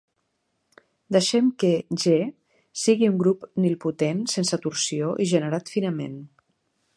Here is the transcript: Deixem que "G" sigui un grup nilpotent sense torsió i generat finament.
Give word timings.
Deixem 1.15 1.51
que 1.63 1.69
"G" 2.03 2.15
sigui 2.85 3.11
un 3.11 3.19
grup 3.25 3.45
nilpotent 3.67 4.25
sense 4.37 4.61
torsió 4.65 5.13
i 5.27 5.29
generat 5.35 5.75
finament. 5.77 6.19